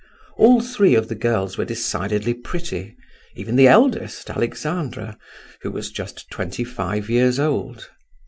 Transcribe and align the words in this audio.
All 0.35 0.61
three 0.61 0.95
of 0.95 1.09
the 1.09 1.13
girls 1.13 1.59
were 1.59 1.63
decidedly 1.65 2.33
pretty, 2.33 2.97
even 3.35 3.55
the 3.55 3.67
eldest, 3.67 4.31
Alexandra, 4.31 5.15
who 5.61 5.69
was 5.69 5.91
just 5.91 6.27
twenty 6.31 6.63
five 6.63 7.07
years 7.07 7.37
old. 7.39 7.87